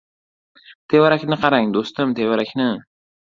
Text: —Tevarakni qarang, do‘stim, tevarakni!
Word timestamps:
—Tevarakni 0.93 1.37
qarang, 1.43 1.69
do‘stim, 1.77 2.17
tevarakni! 2.21 2.69